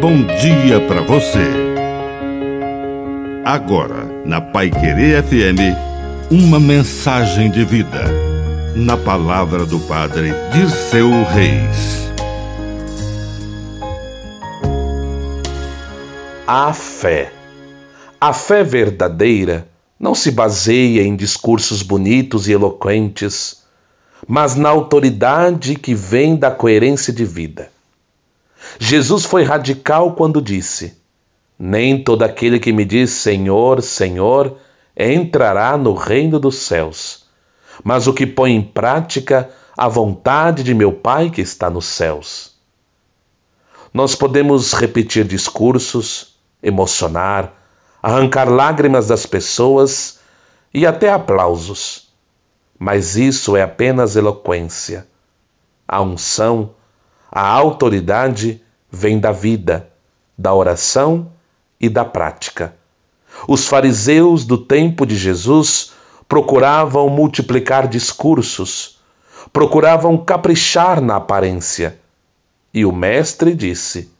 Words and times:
bom 0.00 0.22
dia 0.24 0.80
para 0.88 1.02
você. 1.02 1.46
Agora, 3.44 4.06
na 4.24 4.40
Pai 4.40 4.70
Querer 4.70 5.22
FM, 5.22 5.76
uma 6.30 6.58
mensagem 6.58 7.50
de 7.50 7.66
vida. 7.66 8.06
Na 8.74 8.96
palavra 8.96 9.66
do 9.66 9.78
Padre 9.80 10.32
Dirceu 10.54 11.10
Reis. 11.24 12.10
A 16.46 16.72
fé. 16.72 17.30
A 18.18 18.32
fé 18.32 18.64
verdadeira 18.64 19.68
não 19.98 20.14
se 20.14 20.30
baseia 20.30 21.02
em 21.02 21.14
discursos 21.14 21.82
bonitos 21.82 22.48
e 22.48 22.52
eloquentes, 22.52 23.64
mas 24.26 24.54
na 24.54 24.70
autoridade 24.70 25.74
que 25.74 25.94
vem 25.94 26.36
da 26.36 26.50
coerência 26.50 27.12
de 27.12 27.26
vida. 27.26 27.68
Jesus 28.78 29.24
foi 29.24 29.42
radical 29.42 30.14
quando 30.14 30.40
disse: 30.40 30.96
Nem 31.58 32.02
todo 32.02 32.22
aquele 32.22 32.58
que 32.58 32.72
me 32.72 32.84
diz 32.84 33.10
Senhor, 33.10 33.82
Senhor 33.82 34.56
entrará 34.96 35.76
no 35.76 35.94
reino 35.94 36.38
dos 36.38 36.56
céus, 36.56 37.24
mas 37.82 38.06
o 38.06 38.12
que 38.12 38.26
põe 38.26 38.54
em 38.54 38.62
prática 38.62 39.50
a 39.76 39.88
vontade 39.88 40.62
de 40.62 40.74
meu 40.74 40.92
Pai 40.92 41.30
que 41.30 41.40
está 41.40 41.70
nos 41.70 41.86
céus. 41.86 42.52
Nós 43.92 44.14
podemos 44.14 44.72
repetir 44.72 45.24
discursos, 45.24 46.36
emocionar, 46.62 47.54
arrancar 48.02 48.48
lágrimas 48.48 49.08
das 49.08 49.26
pessoas 49.26 50.20
e 50.72 50.86
até 50.86 51.10
aplausos, 51.10 52.08
mas 52.78 53.16
isso 53.16 53.56
é 53.56 53.62
apenas 53.62 54.16
eloquência. 54.16 55.06
A 55.88 56.00
unção, 56.00 56.70
a 57.30 57.46
autoridade 57.46 58.62
vem 58.90 59.18
da 59.18 59.30
vida, 59.30 59.88
da 60.36 60.52
oração 60.52 61.30
e 61.80 61.88
da 61.88 62.04
prática. 62.04 62.74
Os 63.46 63.68
fariseus 63.68 64.44
do 64.44 64.58
tempo 64.58 65.06
de 65.06 65.16
Jesus 65.16 65.92
procuravam 66.28 67.08
multiplicar 67.08 67.86
discursos, 67.86 68.98
procuravam 69.52 70.18
caprichar 70.18 71.00
na 71.00 71.16
aparência. 71.16 71.98
E 72.74 72.84
o 72.84 72.92
Mestre 72.92 73.54
disse: 73.54 74.10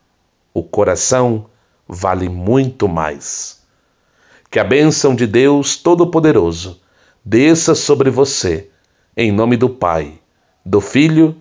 o 0.54 0.62
coração 0.62 1.46
vale 1.88 2.28
muito 2.28 2.88
mais. 2.88 3.60
Que 4.50 4.58
a 4.58 4.64
bênção 4.64 5.14
de 5.14 5.26
Deus 5.26 5.76
Todo-Poderoso 5.76 6.80
desça 7.24 7.74
sobre 7.74 8.10
você, 8.10 8.68
em 9.16 9.30
nome 9.30 9.56
do 9.56 9.68
Pai, 9.68 10.14
do 10.64 10.80
Filho 10.80 11.40